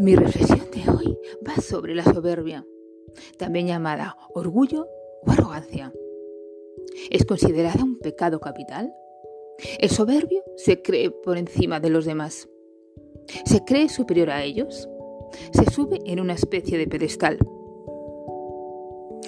Mi 0.00 0.16
reflexión 0.16 0.66
de 0.70 0.90
hoy 0.90 1.18
va 1.46 1.60
sobre 1.60 1.94
la 1.94 2.04
soberbia, 2.04 2.66
también 3.36 3.66
llamada 3.66 4.16
orgullo 4.34 4.86
o 5.26 5.30
arrogancia. 5.30 5.92
¿Es 7.10 7.26
considerada 7.26 7.84
un 7.84 7.98
pecado 7.98 8.40
capital? 8.40 8.94
El 9.78 9.90
soberbio 9.90 10.42
se 10.56 10.80
cree 10.80 11.10
por 11.10 11.36
encima 11.36 11.80
de 11.80 11.90
los 11.90 12.06
demás. 12.06 12.48
Se 13.44 13.62
cree 13.62 13.90
superior 13.90 14.30
a 14.30 14.42
ellos. 14.42 14.88
Se 15.52 15.70
sube 15.70 15.98
en 16.06 16.18
una 16.18 16.32
especie 16.32 16.78
de 16.78 16.86
pedestal 16.86 17.36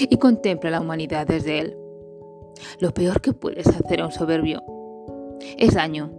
y 0.00 0.16
contempla 0.16 0.70
la 0.70 0.80
humanidad 0.80 1.26
desde 1.26 1.58
él. 1.58 1.76
Lo 2.78 2.94
peor 2.94 3.20
que 3.20 3.34
puedes 3.34 3.66
hacer 3.66 4.00
a 4.00 4.06
un 4.06 4.12
soberbio 4.12 4.62
es 5.58 5.74
daño 5.74 6.10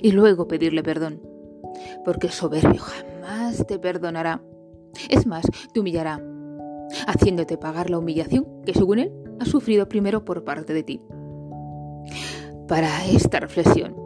y 0.00 0.12
luego 0.12 0.46
pedirle 0.46 0.84
perdón, 0.84 1.20
porque 2.04 2.28
el 2.28 2.32
soberbio 2.32 2.78
jamás 2.78 3.09
te 3.66 3.78
perdonará. 3.78 4.42
Es 5.08 5.26
más, 5.26 5.46
te 5.72 5.80
humillará, 5.80 6.22
haciéndote 7.06 7.56
pagar 7.56 7.90
la 7.90 7.98
humillación 7.98 8.46
que 8.64 8.74
según 8.74 8.98
él 8.98 9.12
ha 9.38 9.44
sufrido 9.44 9.88
primero 9.88 10.24
por 10.24 10.44
parte 10.44 10.72
de 10.72 10.82
ti. 10.82 11.00
Para 12.68 13.06
esta 13.06 13.40
reflexión 13.40 13.96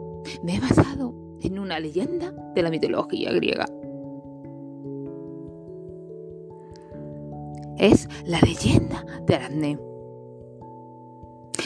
me 0.43 0.55
he 0.55 0.59
basado 0.59 1.13
en 1.41 1.59
una 1.59 1.79
leyenda 1.79 2.33
de 2.53 2.61
la 2.61 2.69
mitología 2.69 3.31
griega. 3.31 3.65
Es 7.77 8.07
la 8.25 8.39
leyenda 8.41 9.05
de 9.27 9.35
Aracne. 9.35 9.79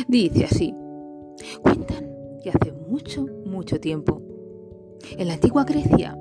Dice 0.08 0.46
así, 0.46 0.74
cuentan 1.62 2.10
que 2.42 2.50
hace 2.50 2.72
mucho, 2.72 3.26
mucho 3.46 3.80
tiempo, 3.80 4.22
en 5.18 5.28
la 5.28 5.34
antigua 5.34 5.66
Grecia, 5.66 6.18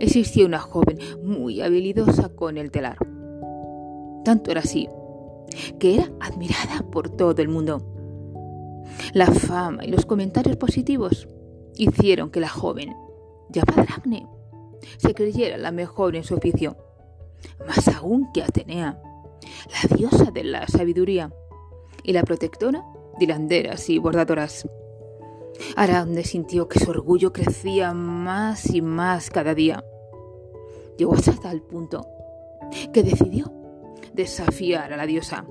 existía 0.00 0.46
una 0.46 0.58
joven 0.58 0.98
muy 1.22 1.60
habilidosa 1.60 2.28
con 2.30 2.58
el 2.58 2.70
telar. 2.70 2.98
Tanto 4.24 4.50
era 4.50 4.60
así 4.60 4.88
que 5.78 5.94
era 5.94 6.10
admirada 6.20 6.84
por 6.90 7.10
todo 7.10 7.40
el 7.42 7.48
mundo. 7.48 7.82
La 9.12 9.26
fama 9.26 9.84
y 9.84 9.90
los 9.90 10.06
comentarios 10.06 10.56
positivos 10.56 11.28
hicieron 11.76 12.30
que 12.30 12.40
la 12.40 12.48
joven, 12.48 12.94
llamada 13.50 13.82
Aracne, 13.82 14.26
se 14.98 15.14
creyera 15.14 15.58
la 15.58 15.72
mejor 15.72 16.16
en 16.16 16.24
su 16.24 16.34
oficio, 16.34 16.76
más 17.66 17.88
aún 17.88 18.30
que 18.32 18.42
Atenea, 18.42 19.00
la 19.70 19.96
diosa 19.96 20.30
de 20.30 20.44
la 20.44 20.66
sabiduría 20.66 21.32
y 22.02 22.12
la 22.12 22.22
protectora 22.22 22.84
de 23.18 23.24
hilanderas 23.24 23.88
y 23.90 23.98
bordadoras. 23.98 24.66
Aracne 25.76 26.24
sintió 26.24 26.68
que 26.68 26.80
su 26.80 26.90
orgullo 26.90 27.32
crecía 27.32 27.92
más 27.92 28.74
y 28.74 28.82
más 28.82 29.30
cada 29.30 29.54
día. 29.54 29.84
Llegó 30.96 31.14
hasta 31.14 31.32
tal 31.32 31.62
punto 31.62 32.06
que 32.92 33.02
decidió 33.02 33.52
desafiar 34.14 34.92
a 34.92 34.96
la 34.96 35.06
diosa. 35.06 35.46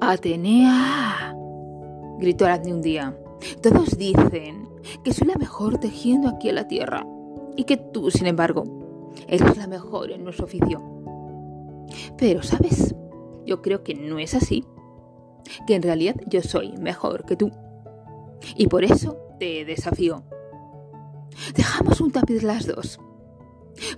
Atenea, 0.00 1.34
gritó 2.18 2.46
Aracne 2.46 2.74
un 2.74 2.82
día. 2.82 3.18
Todos 3.60 3.96
dicen 3.98 4.68
que 5.02 5.12
soy 5.12 5.28
la 5.28 5.36
mejor 5.36 5.78
tejiendo 5.78 6.28
aquí 6.28 6.48
en 6.48 6.54
la 6.54 6.68
tierra 6.68 7.06
y 7.56 7.64
que 7.64 7.76
tú, 7.76 8.10
sin 8.10 8.26
embargo, 8.26 8.64
eres 9.28 9.56
la 9.56 9.66
mejor 9.66 10.12
en 10.12 10.24
nuestro 10.24 10.46
oficio. 10.46 10.82
Pero, 12.16 12.42
¿sabes? 12.42 12.94
Yo 13.44 13.60
creo 13.60 13.82
que 13.82 13.94
no 13.94 14.18
es 14.18 14.34
así, 14.34 14.64
que 15.66 15.74
en 15.74 15.82
realidad 15.82 16.14
yo 16.26 16.42
soy 16.42 16.76
mejor 16.78 17.24
que 17.24 17.36
tú. 17.36 17.50
Y 18.56 18.66
por 18.66 18.84
eso 18.84 19.16
te 19.38 19.64
desafío. 19.64 20.22
Dejamos 21.54 22.00
un 22.00 22.12
tapiz 22.12 22.42
las 22.42 22.66
dos, 22.66 23.00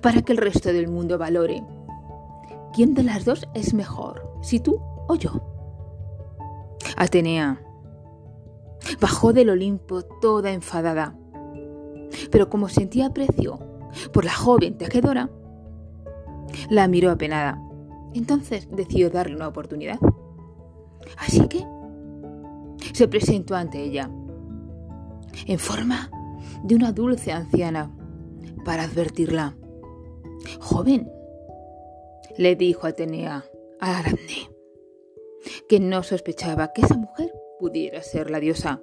para 0.00 0.22
que 0.22 0.32
el 0.32 0.38
resto 0.38 0.72
del 0.72 0.88
mundo 0.88 1.18
valore. 1.18 1.62
¿Quién 2.72 2.94
de 2.94 3.02
las 3.02 3.24
dos 3.24 3.46
es 3.54 3.74
mejor, 3.74 4.28
si 4.42 4.60
tú 4.60 4.80
o 5.08 5.14
yo? 5.16 5.32
Atenea 6.96 7.60
bajó 9.00 9.32
del 9.32 9.50
Olimpo 9.50 10.02
toda 10.02 10.52
enfadada, 10.52 11.16
pero 12.30 12.48
como 12.48 12.68
sentía 12.68 13.06
aprecio 13.06 13.58
por 14.12 14.24
la 14.24 14.34
joven 14.34 14.76
tejedora, 14.76 15.30
la 16.70 16.88
miró 16.88 17.10
apenada. 17.10 17.60
Entonces 18.14 18.68
decidió 18.70 19.10
darle 19.10 19.36
una 19.36 19.48
oportunidad. 19.48 19.98
Así 21.18 21.46
que 21.48 21.64
se 22.92 23.08
presentó 23.08 23.56
ante 23.56 23.82
ella, 23.82 24.10
en 25.46 25.58
forma 25.58 26.10
de 26.64 26.74
una 26.74 26.92
dulce 26.92 27.32
anciana, 27.32 27.94
para 28.64 28.84
advertirla. 28.84 29.56
Joven, 30.60 31.10
le 32.36 32.56
dijo 32.56 32.86
Atenea 32.86 33.44
a 33.80 33.98
Aracne, 33.98 34.50
que 35.68 35.78
no 35.78 36.02
sospechaba 36.02 36.72
que 36.72 36.82
esa 36.82 36.96
mujer 36.96 37.32
pudiera 37.60 38.02
ser 38.02 38.30
la 38.30 38.40
diosa. 38.40 38.82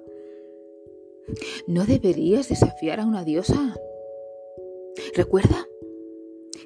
No 1.66 1.84
deberías 1.84 2.48
desafiar 2.48 3.00
a 3.00 3.06
una 3.06 3.24
diosa. 3.24 3.74
Recuerda 5.14 5.66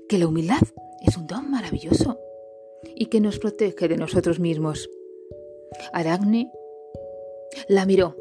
que 0.09 0.19
la 0.19 0.27
humildad 0.27 0.63
es 1.07 1.17
un 1.17 1.27
don 1.27 1.51
maravilloso 1.51 2.19
y 2.95 3.07
que 3.07 3.21
nos 3.21 3.39
protege 3.39 3.89
de 3.89 3.97
nosotros 3.97 4.41
mismos. 4.41 4.89
Aracne 5.93 6.51
la 7.69 7.87
miró, 7.87 8.17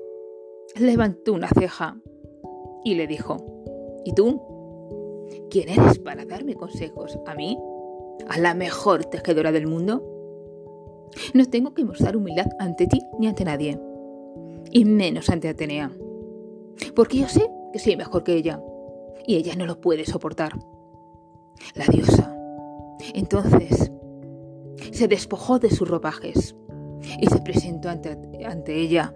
levantó 0.75 1.33
una 1.33 1.49
ceja 1.49 1.97
y 2.83 2.95
le 2.95 3.07
dijo, 3.07 3.37
¿y 4.03 4.13
tú? 4.13 4.41
¿Quién 5.49 5.69
eres 5.69 5.99
para 5.99 6.25
darme 6.25 6.55
consejos? 6.55 7.17
¿A 7.25 7.33
mí? 7.33 7.57
¿A 8.27 8.39
la 8.39 8.53
mejor 8.53 9.05
tejedora 9.05 9.51
del 9.51 9.67
mundo? 9.67 10.03
No 11.33 11.45
tengo 11.45 11.73
que 11.73 11.85
mostrar 11.85 12.17
humildad 12.17 12.47
ante 12.59 12.87
ti 12.87 13.01
ni 13.19 13.27
ante 13.27 13.45
nadie, 13.45 13.79
y 14.71 14.85
menos 14.85 15.29
ante 15.29 15.47
Atenea, 15.47 15.91
porque 16.95 17.19
yo 17.19 17.27
sé 17.27 17.49
que 17.71 17.79
soy 17.79 17.95
mejor 17.95 18.23
que 18.23 18.33
ella, 18.33 18.61
y 19.25 19.35
ella 19.35 19.55
no 19.55 19.65
lo 19.65 19.79
puede 19.79 20.05
soportar. 20.05 20.53
La 21.73 21.85
diosa, 21.85 22.35
entonces, 23.13 23.91
se 24.91 25.07
despojó 25.07 25.57
de 25.57 25.69
sus 25.69 25.87
ropajes 25.87 26.55
y 27.19 27.27
se 27.27 27.41
presentó 27.41 27.89
ante, 27.89 28.17
ante 28.45 28.75
ella 28.75 29.13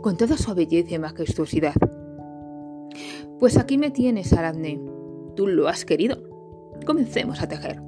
con 0.00 0.16
toda 0.16 0.36
su 0.36 0.54
belleza 0.54 0.94
y 0.94 0.98
majestuosidad. 0.98 1.74
Pues 3.38 3.56
aquí 3.56 3.78
me 3.78 3.90
tienes, 3.90 4.32
Aradne. 4.32 4.80
Tú 5.36 5.46
lo 5.46 5.68
has 5.68 5.84
querido. 5.84 6.16
Comencemos 6.84 7.42
a 7.42 7.48
tejer 7.48 7.80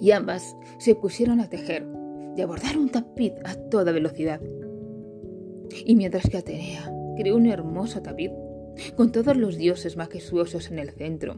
y 0.00 0.10
ambas 0.12 0.56
se 0.78 0.94
pusieron 0.94 1.40
a 1.40 1.48
tejer 1.48 1.86
y 2.36 2.42
a 2.42 2.46
un 2.46 2.88
tapiz 2.88 3.32
a 3.44 3.54
toda 3.54 3.92
velocidad. 3.92 4.40
Y 5.84 5.94
mientras 5.96 6.28
que 6.28 6.38
Atenea 6.38 6.90
creó 7.16 7.36
un 7.36 7.46
hermoso 7.46 8.00
tapiz 8.02 8.30
con 8.96 9.12
todos 9.12 9.36
los 9.36 9.56
dioses 9.56 9.96
majestuosos 9.96 10.70
en 10.70 10.78
el 10.78 10.90
centro 10.90 11.36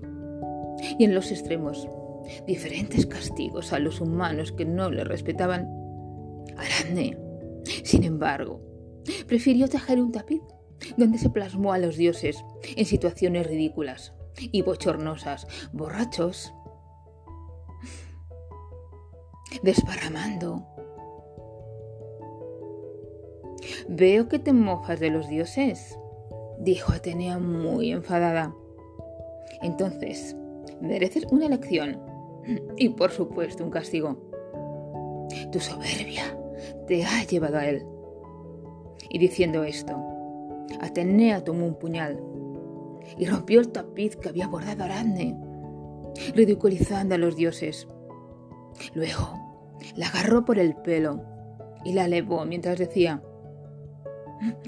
y 0.98 1.04
en 1.04 1.14
los 1.14 1.30
extremos, 1.30 1.88
diferentes 2.46 3.06
castigos 3.06 3.72
a 3.72 3.78
los 3.78 4.00
humanos 4.00 4.52
que 4.52 4.64
no 4.64 4.90
le 4.90 5.04
respetaban, 5.04 5.68
Aracne, 6.56 7.18
sin 7.84 8.04
embargo, 8.04 8.60
prefirió 9.26 9.68
tejer 9.68 10.00
un 10.00 10.12
tapiz 10.12 10.42
donde 10.96 11.18
se 11.18 11.30
plasmó 11.30 11.72
a 11.72 11.78
los 11.78 11.96
dioses 11.96 12.44
en 12.76 12.84
situaciones 12.84 13.46
ridículas 13.46 14.14
y 14.38 14.62
bochornosas, 14.62 15.46
borrachos 15.72 16.52
desparramando. 19.62 20.66
Veo 23.88 24.28
que 24.28 24.38
te 24.38 24.52
mofas 24.52 25.00
de 25.00 25.10
los 25.10 25.28
dioses, 25.28 25.98
dijo 26.58 26.92
Atenea 26.92 27.38
muy 27.38 27.92
enfadada. 27.92 28.54
Entonces, 29.60 30.36
mereces 30.80 31.26
una 31.30 31.48
lección 31.48 32.00
y 32.76 32.88
por 32.90 33.10
supuesto 33.10 33.64
un 33.64 33.70
castigo. 33.70 34.16
Tu 35.52 35.60
soberbia 35.60 36.36
te 36.86 37.04
ha 37.04 37.24
llevado 37.24 37.58
a 37.58 37.66
él. 37.66 37.84
Y 39.10 39.18
diciendo 39.18 39.64
esto, 39.64 39.96
Atenea 40.80 41.44
tomó 41.44 41.66
un 41.66 41.78
puñal 41.78 42.20
y 43.18 43.26
rompió 43.26 43.60
el 43.60 43.70
tapiz 43.70 44.16
que 44.16 44.28
había 44.28 44.48
bordado 44.48 44.84
Aracne, 44.84 45.38
ridiculizando 46.34 47.14
a 47.14 47.18
los 47.18 47.36
dioses. 47.36 47.86
Luego 48.94 49.34
la 49.96 50.06
agarró 50.08 50.44
por 50.44 50.58
el 50.58 50.74
pelo 50.76 51.22
y 51.84 51.92
la 51.92 52.06
elevó 52.06 52.44
mientras 52.44 52.78
decía, 52.78 53.22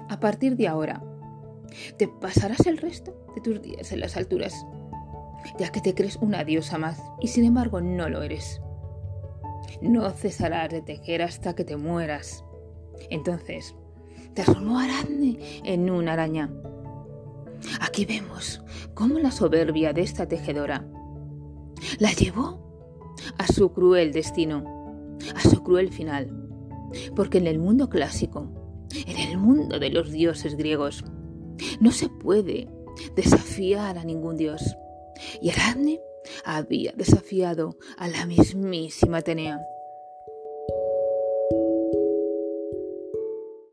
a 0.09 0.21
partir 0.21 0.57
de 0.57 0.69
ahora, 0.69 1.03
te 1.97 2.09
pasarás 2.09 2.67
el 2.67 2.79
resto 2.79 3.17
de 3.35 3.41
tus 3.41 3.63
días 3.63 3.91
en 3.93 4.01
las 4.01 4.17
alturas, 4.17 4.67
ya 5.59 5.71
que 5.71 5.81
te 5.81 5.95
crees 5.95 6.17
una 6.17 6.45
diosa 6.45 6.79
más 6.79 7.03
y 7.21 7.29
sin 7.29 7.45
embargo 7.45 7.81
no 7.81 8.09
lo 8.09 8.23
eres. 8.23 8.61
No 9.81 10.11
cesarás 10.11 10.71
de 10.71 10.83
tejer 10.83 11.23
hasta 11.23 11.55
que 11.55 11.65
te 11.65 11.77
mueras. 11.77 12.45
Entonces, 13.11 13.75
transformó 14.35 14.79
a 14.79 14.85
Aracne 14.85 15.39
en 15.65 15.91
una 15.91 16.13
araña. 16.15 16.51
Aquí 17.81 18.05
vemos 18.05 18.63
como 18.95 19.19
la 19.19 19.31
soberbia 19.31 19.93
de 19.93 20.03
esta 20.03 20.27
tejedora 20.27 20.87
la 21.99 22.13
llevó 22.13 22.61
a 23.39 23.47
su 23.47 23.73
cruel 23.73 24.13
destino, 24.13 25.17
a 25.35 25.41
su 25.41 25.63
cruel 25.63 25.91
final. 25.91 26.31
Porque 27.17 27.39
en 27.39 27.47
el 27.47 27.59
mundo 27.59 27.89
clásico, 27.89 28.51
en 29.07 29.17
el 29.17 29.39
mundo 29.39 29.79
de 29.79 29.91
los 29.91 30.13
dioses 30.13 30.57
griegos, 30.57 31.05
no 31.81 31.91
se 31.91 32.09
puede 32.09 32.69
desafiar 33.17 33.99
a 33.99 34.05
ningún 34.05 34.37
dios. 34.37 34.77
Y 35.41 35.51
Ariadne 35.51 36.01
había 36.45 36.93
desafiado 36.93 37.77
a 37.97 38.09
la 38.09 38.27
mismísima 38.27 39.19
Atenea. 39.19 39.61